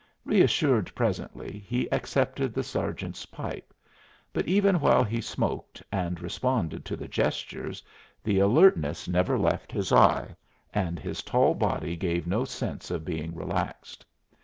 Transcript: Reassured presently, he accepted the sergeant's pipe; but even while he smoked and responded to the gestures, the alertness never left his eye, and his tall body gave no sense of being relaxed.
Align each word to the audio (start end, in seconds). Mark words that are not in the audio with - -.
Reassured 0.25 0.91
presently, 0.95 1.59
he 1.59 1.85
accepted 1.91 2.55
the 2.55 2.63
sergeant's 2.63 3.27
pipe; 3.27 3.71
but 4.33 4.47
even 4.47 4.79
while 4.79 5.03
he 5.03 5.21
smoked 5.21 5.83
and 5.91 6.19
responded 6.19 6.85
to 6.85 6.95
the 6.95 7.07
gestures, 7.07 7.83
the 8.23 8.39
alertness 8.39 9.07
never 9.07 9.37
left 9.37 9.71
his 9.71 9.91
eye, 9.91 10.35
and 10.73 10.97
his 10.97 11.21
tall 11.21 11.53
body 11.53 11.95
gave 11.95 12.25
no 12.25 12.45
sense 12.45 12.89
of 12.89 13.05
being 13.05 13.35
relaxed. 13.35 14.03